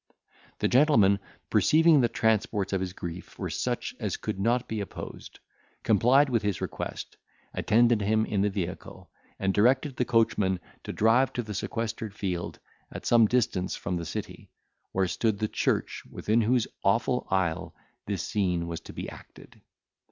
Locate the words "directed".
9.53-9.95